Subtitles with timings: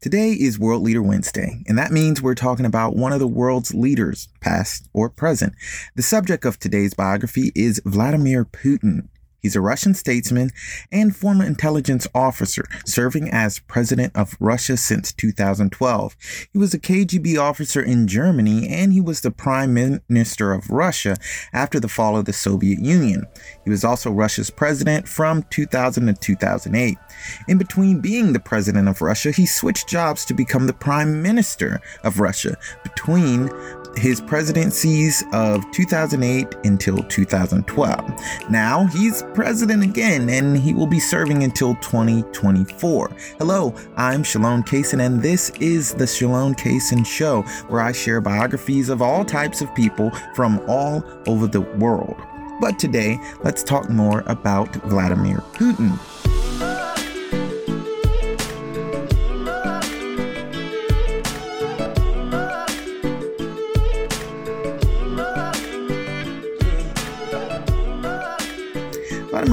[0.00, 3.74] Today is World Leader Wednesday, and that means we're talking about one of the world's
[3.74, 5.54] leaders, past or present.
[5.96, 9.08] The subject of today's biography is Vladimir Putin.
[9.40, 10.50] He's a Russian statesman
[10.90, 16.16] and former intelligence officer, serving as president of Russia since 2012.
[16.52, 21.16] He was a KGB officer in Germany and he was the prime minister of Russia
[21.52, 23.26] after the fall of the Soviet Union.
[23.64, 26.98] He was also Russia's president from 2000 to 2008.
[27.46, 31.80] In between being the president of Russia, he switched jobs to become the prime minister
[32.02, 33.48] of Russia between
[33.96, 38.50] his presidencies of 2008 until 2012.
[38.50, 43.10] Now he's president again and he will be serving until 2024.
[43.38, 48.88] Hello, I'm Shalone Kaysen and this is the Shalone Kaysen Show where I share biographies
[48.88, 52.16] of all types of people from all over the world.
[52.60, 55.96] But today, let's talk more about Vladimir Putin.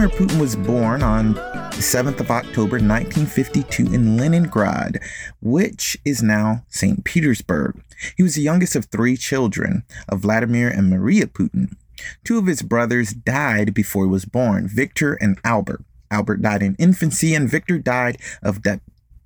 [0.06, 5.00] Vladimir Putin was born on the 7th of October 1952 in Leningrad,
[5.42, 7.04] which is now St.
[7.04, 7.82] Petersburg.
[8.16, 11.76] He was the youngest of three children of Vladimir and Maria Putin.
[12.24, 15.84] Two of his brothers died before he was born, Victor and Albert.
[16.12, 18.82] Albert died in infancy, and Victor died of de-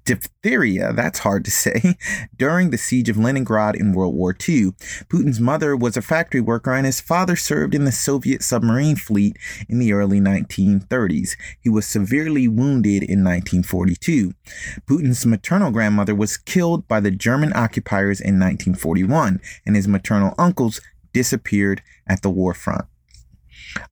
[0.09, 1.95] diphtheria, that's hard to say,
[2.37, 4.71] during the siege of Leningrad in World War II.
[5.07, 9.37] Putin's mother was a factory worker and his father served in the Soviet submarine fleet
[9.67, 11.37] in the early 1930s.
[11.61, 14.33] He was severely wounded in 1942.
[14.87, 20.81] Putin's maternal grandmother was killed by the German occupiers in 1941, and his maternal uncles
[21.13, 22.85] disappeared at the war front.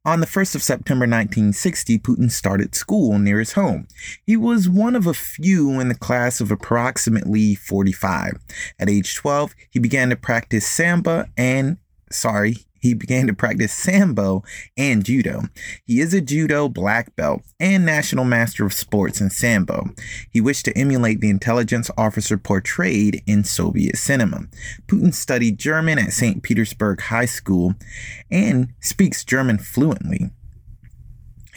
[0.06, 3.88] On the 1st of September 1960, Putin started school near his home.
[4.26, 8.40] He was one of a few in the class of approximately 45.
[8.80, 11.78] At age 12, he began to practice samba and,
[12.12, 14.44] sorry, he began to practice Sambo
[14.78, 15.44] and Judo.
[15.84, 19.90] He is a Judo black belt and National Master of Sports in Sambo.
[20.32, 24.46] He wished to emulate the intelligence officer portrayed in Soviet cinema.
[24.88, 26.42] Putin studied German at St.
[26.42, 27.76] Petersburg High School
[28.32, 30.32] and speaks German fluently.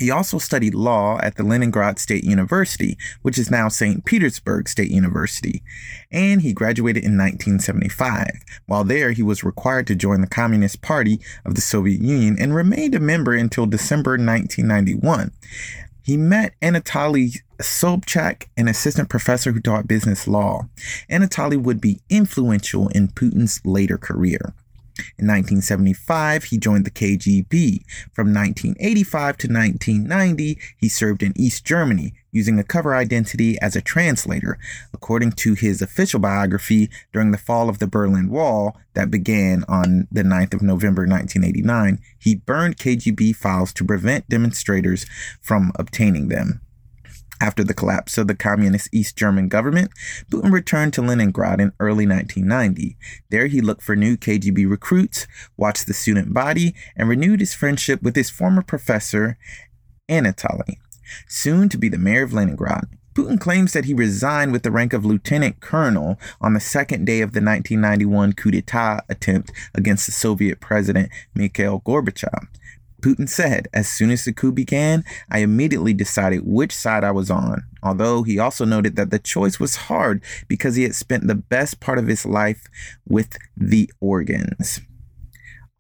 [0.00, 4.02] He also studied law at the Leningrad State University, which is now St.
[4.06, 5.62] Petersburg State University,
[6.10, 8.30] and he graduated in 1975.
[8.64, 12.54] While there, he was required to join the Communist Party of the Soviet Union and
[12.54, 15.32] remained a member until December 1991.
[16.02, 20.66] He met Anatoly Sobchak, an assistant professor who taught business law.
[21.10, 24.54] Anatoly would be influential in Putin's later career.
[25.18, 27.82] In 1975, he joined the KGB.
[28.12, 33.80] From 1985 to 1990, he served in East Germany, using a cover identity as a
[33.80, 34.58] translator.
[34.92, 40.06] According to his official biography, during the fall of the Berlin Wall that began on
[40.10, 45.06] the 9th of November 1989, he burned KGB files to prevent demonstrators
[45.40, 46.60] from obtaining them.
[47.40, 49.90] After the collapse of the communist East German government,
[50.30, 52.98] Putin returned to Leningrad in early 1990.
[53.30, 58.02] There, he looked for new KGB recruits, watched the student body, and renewed his friendship
[58.02, 59.38] with his former professor,
[60.08, 60.76] Anatoly.
[61.26, 62.84] Soon to be the mayor of Leningrad,
[63.14, 67.20] Putin claims that he resigned with the rank of lieutenant colonel on the second day
[67.22, 72.46] of the 1991 coup d'etat attempt against the Soviet president Mikhail Gorbachev.
[73.00, 77.30] Putin said, As soon as the coup began, I immediately decided which side I was
[77.30, 77.64] on.
[77.82, 81.80] Although he also noted that the choice was hard because he had spent the best
[81.80, 82.66] part of his life
[83.08, 84.80] with the organs.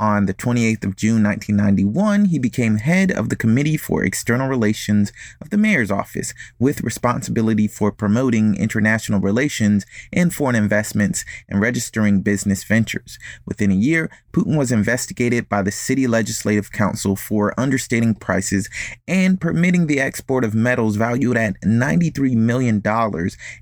[0.00, 5.12] On the 28th of June 1991, he became head of the Committee for External Relations
[5.42, 12.22] of the Mayor's Office, with responsibility for promoting international relations and foreign investments and registering
[12.22, 13.18] business ventures.
[13.44, 18.70] Within a year, Putin was investigated by the City Legislative Council for understating prices
[19.06, 22.82] and permitting the export of metals valued at $93 million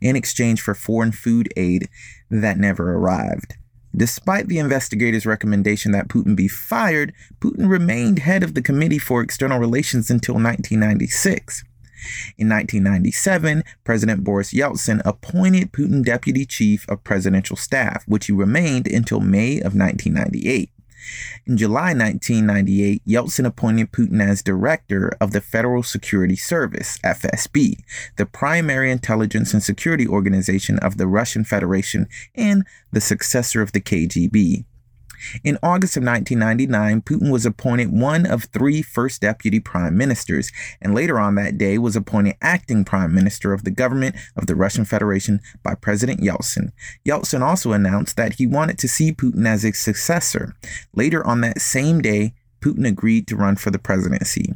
[0.01, 1.89] in exchange for foreign food aid
[2.31, 3.57] that never arrived.
[3.99, 9.21] Despite the investigators' recommendation that Putin be fired, Putin remained head of the Committee for
[9.21, 11.65] External Relations until 1996.
[12.39, 18.87] In 1997, President Boris Yeltsin appointed Putin deputy chief of presidential staff, which he remained
[18.87, 20.71] until May of 1998.
[21.47, 27.77] In July 1998, Yeltsin appointed Putin as director of the Federal Security Service, FSB,
[28.17, 33.81] the primary intelligence and security organization of the Russian Federation and the successor of the
[33.81, 34.65] KGB.
[35.45, 40.51] In August of 1999, Putin was appointed one of three first deputy prime ministers,
[40.81, 44.55] and later on that day was appointed acting prime minister of the government of the
[44.55, 46.73] Russian Federation by President Yeltsin.
[47.07, 50.55] Yeltsin also announced that he wanted to see Putin as his successor.
[50.95, 54.53] Later on that same day, Putin agreed to run for the presidency.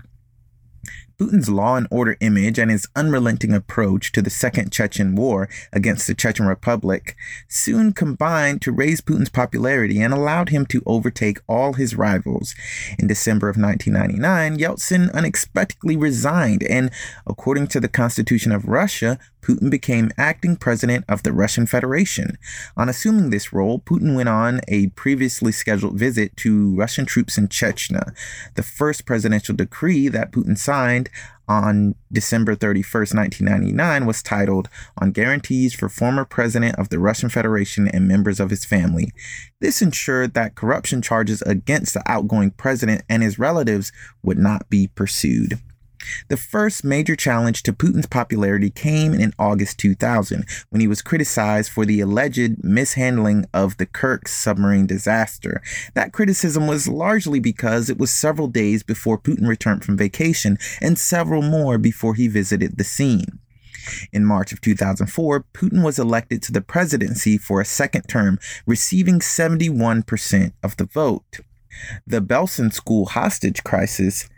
[1.23, 6.09] Putin's law and order image and his unrelenting approach to the Second Chechen War against
[6.09, 7.17] the Chechen Republic
[7.47, 12.57] soon combined to raise Putin's popularity and allowed him to overtake all his rivals.
[12.99, 16.91] In December of 1999, Yeltsin unexpectedly resigned, and
[17.25, 22.39] according to the Constitution of Russia, Putin became acting president of the Russian Federation.
[22.77, 27.49] On assuming this role, Putin went on a previously scheduled visit to Russian troops in
[27.49, 28.15] Chechnya.
[28.55, 31.11] The first presidential decree that Putin signed
[31.49, 34.69] on December 31st, 1999, was titled
[34.99, 39.13] On Guarantees for Former President of the Russian Federation and Members of His Family.
[39.61, 43.93] This ensured that corruption charges against the outgoing president and his relatives
[44.23, 45.59] would not be pursued.
[46.29, 51.71] The first major challenge to Putin's popularity came in August 2000 when he was criticized
[51.71, 55.63] for the alleged mishandling of the Kursk submarine disaster.
[55.95, 60.99] That criticism was largely because it was several days before Putin returned from vacation and
[60.99, 63.39] several more before he visited the scene.
[64.13, 69.19] In March of 2004, Putin was elected to the presidency for a second term, receiving
[69.19, 71.41] 71% of the vote.
[72.07, 74.29] The Beslan school hostage crisis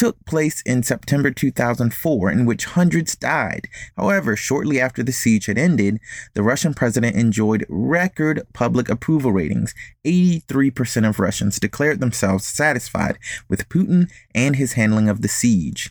[0.00, 3.68] took place in September 2004, in which hundreds died.
[3.98, 6.00] However, shortly after the siege had ended,
[6.32, 9.74] the Russian president enjoyed record public approval ratings.
[10.06, 13.18] 83% of Russians declared themselves satisfied
[13.50, 15.90] with Putin and his handling of the siege.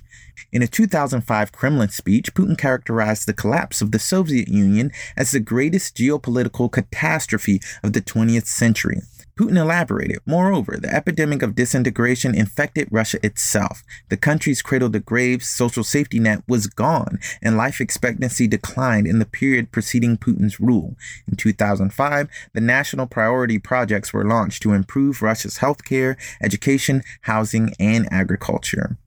[0.52, 5.40] In a 2005 Kremlin speech, Putin characterized the collapse of the Soviet Union as the
[5.40, 9.02] greatest geopolitical catastrophe of the 20th century.
[9.40, 13.84] Putin elaborated, moreover, the epidemic of disintegration infected Russia itself.
[14.10, 19.20] The country's cradle to grave social safety net was gone, and life expectancy declined in
[19.20, 20.98] the period preceding Putin's rule.
[21.26, 28.12] In 2005, the national priority projects were launched to improve Russia's healthcare, education, housing, and
[28.12, 28.98] agriculture.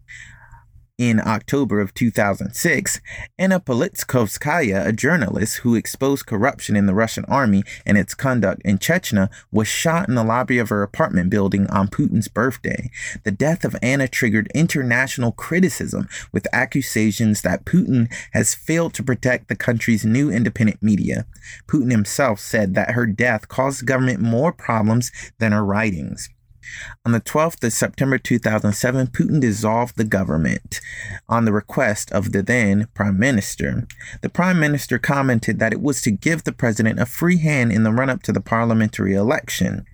[0.99, 3.00] In October of 2006,
[3.39, 8.77] Anna Politkovskaya, a journalist who exposed corruption in the Russian army and its conduct in
[8.77, 12.91] Chechnya, was shot in the lobby of her apartment building on Putin's birthday.
[13.25, 19.49] The death of Anna triggered international criticism with accusations that Putin has failed to protect
[19.49, 21.25] the country's new independent media.
[21.67, 26.29] Putin himself said that her death caused the government more problems than her writings.
[27.05, 30.81] On the 12th of September 2007, Putin dissolved the government
[31.29, 33.87] on the request of the then prime minister.
[34.21, 37.83] The prime minister commented that it was to give the president a free hand in
[37.83, 39.87] the run up to the parliamentary election.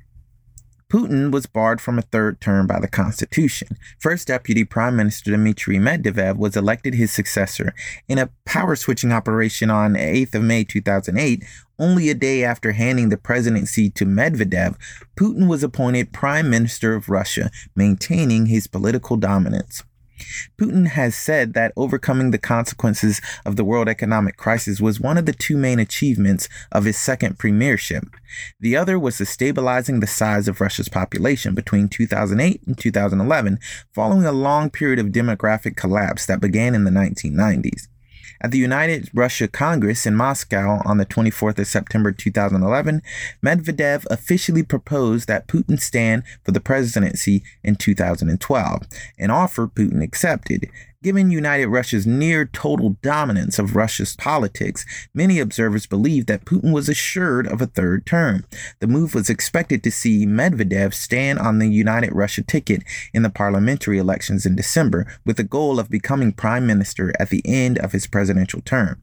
[0.90, 3.76] Putin was barred from a third term by the Constitution.
[3.99, 7.75] First Deputy Prime Minister Dmitry Medvedev was elected his successor
[8.08, 11.44] in a power switching operation on 8th of May 2008.
[11.79, 14.76] Only a day after handing the presidency to Medvedev,
[15.14, 19.84] Putin was appointed Prime Minister of Russia, maintaining his political dominance.
[20.59, 25.26] Putin has said that overcoming the consequences of the world economic crisis was one of
[25.26, 28.05] the two main achievements of his second premiership.
[28.61, 33.59] The other was the stabilizing the size of Russia's population between 2008 and 2011,
[33.93, 37.88] following a long period of demographic collapse that began in the 1990s.
[38.40, 43.03] At the United Russia Congress in Moscow on the 24th of September 2011,
[43.44, 48.82] Medvedev officially proposed that Putin stand for the presidency in 2012,
[49.19, 50.70] an offer Putin accepted.
[51.00, 56.88] Given United Russia's near total dominance of Russia's politics, many observers believe that Putin was
[56.88, 58.44] assured of a third term.
[58.81, 62.82] The move was expected to see Medvedev stand on the United Russia ticket
[63.14, 67.43] in the parliamentary elections in December, with the goal of becoming prime minister at the
[67.44, 69.00] end of his presidential term.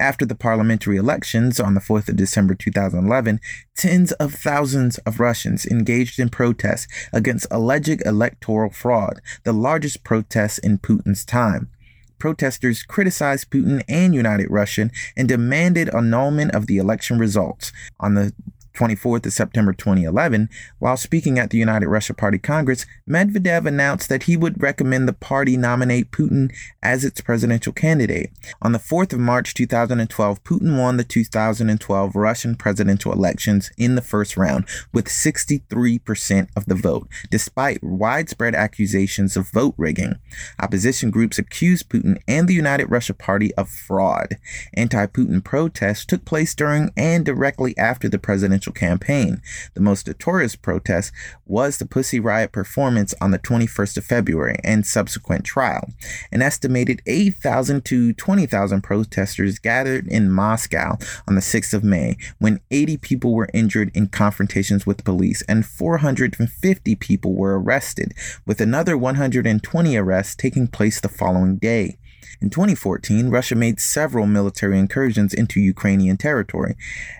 [0.00, 3.40] After the parliamentary elections on the 4th of December 2011,
[3.76, 10.58] tens of thousands of Russians engaged in protests against alleged electoral fraud, the largest protests
[10.58, 11.70] in Putin's time.
[12.18, 17.72] Protesters criticized Putin and United Russia and demanded annulment of the election results.
[18.00, 18.32] On the
[18.74, 24.24] 24th of September 2011, while speaking at the United Russia Party Congress, Medvedev announced that
[24.24, 26.52] he would recommend the party nominate Putin
[26.82, 28.30] as its presidential candidate.
[28.60, 34.02] On the 4th of March 2012, Putin won the 2012 Russian presidential elections in the
[34.02, 40.16] first round with 63% of the vote, despite widespread accusations of vote rigging.
[40.60, 44.36] Opposition groups accused Putin and the United Russia Party of fraud.
[44.74, 49.42] Anti Putin protests took place during and directly after the presidential presidential campaign.
[49.74, 51.12] The most notorious protest
[51.46, 55.90] was the Pussy Riot performance on the 21st of February and subsequent trial.
[56.32, 60.96] An estimated 8,000 to 20,000 protesters gathered in Moscow
[61.28, 65.66] on the 6th of May when 80 people were injured in confrontations with police and
[65.66, 68.14] 450 people were arrested,
[68.46, 71.98] with another 120 arrests taking place the following day.
[72.40, 76.76] In 2014, Russia made several military incursions into Ukrainian territory.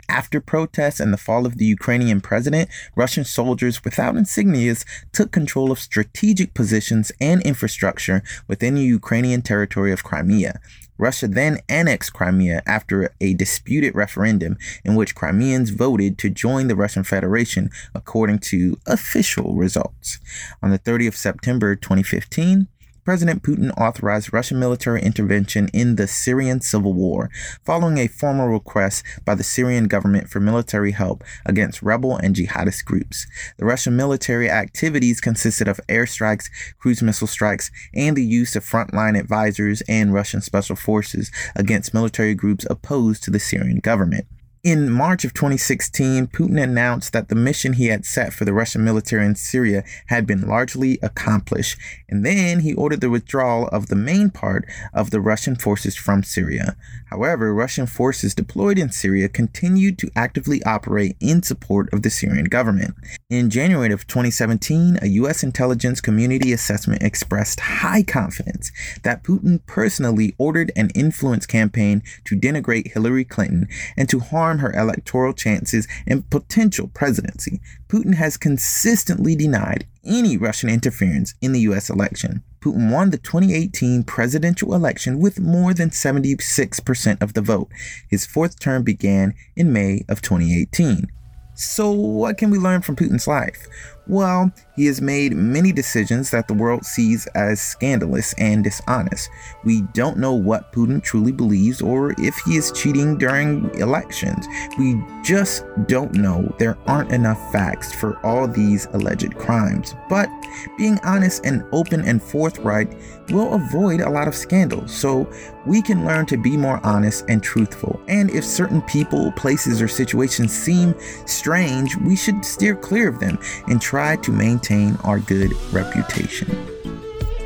[0.09, 5.73] After protests and the fall of the Ukrainian president, Russian soldiers without insignias took control
[5.73, 10.61] of strategic positions and infrastructure within the Ukrainian territory of Crimea.
[10.99, 16.77] Russia then annexed Crimea after a disputed referendum in which Crimeans voted to join the
[16.77, 20.21] Russian Federation, according to official results.
[20.63, 22.69] On the 30th of September 2015,
[23.05, 27.31] President Putin authorized Russian military intervention in the Syrian civil war,
[27.63, 32.87] following a formal request by the Syrian government for military help against rebel and jihadist
[32.87, 33.27] groups.
[33.59, 39.19] The Russian military activities consisted of airstrikes, cruise missile strikes, and the use of frontline
[39.19, 44.27] advisors and Russian special forces against military groups opposed to the Syrian government.
[44.65, 48.83] In March of 2016, Putin announced that the mission he had set for the Russian
[48.83, 51.77] military in Syria had been largely accomplished,
[52.09, 56.23] and then he ordered the withdrawal of the main part of the Russian forces from
[56.23, 56.77] Syria.
[57.11, 62.47] However, Russian forces deployed in Syria continued to actively operate in support of the Syrian
[62.47, 62.95] government.
[63.29, 65.43] In January of 2017, a U.S.
[65.43, 72.93] intelligence community assessment expressed high confidence that Putin personally ordered an influence campaign to denigrate
[72.93, 77.61] Hillary Clinton and to harm her electoral chances and potential presidency.
[77.89, 82.43] Putin has consistently denied any Russian interference in the US election.
[82.61, 87.69] Putin won the 2018 presidential election with more than 76% of the vote.
[88.09, 91.07] His fourth term began in May of 2018.
[91.55, 93.69] So, what can we learn from Putin's life?
[94.07, 99.31] Well, he has made many decisions that the world sees as scandalous and dishonest.
[99.65, 104.47] We don't know what Putin truly believes or if he is cheating during elections.
[104.79, 106.55] We just don't know.
[106.59, 109.95] There aren't enough facts for all these alleged crimes.
[110.11, 110.29] But
[110.77, 112.95] being honest and open and forthright
[113.31, 114.93] will avoid a lot of scandals.
[114.93, 115.31] So
[115.67, 118.01] we can learn to be more honest and truthful.
[118.09, 120.95] And if certain people, places, or situations seem
[121.27, 126.49] strange, we should steer clear of them and try to maintain our good reputation.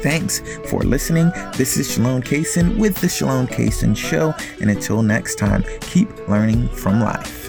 [0.03, 0.41] Thanks
[0.71, 1.31] for listening.
[1.57, 4.33] This is Shalone Kaysen with The Shalone Kaysen Show.
[4.59, 7.48] And until next time, keep learning from life.